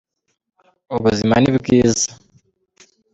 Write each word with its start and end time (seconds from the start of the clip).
Ubuzima 0.95 1.35
ni 1.41 1.49
bwiza. 1.57 2.09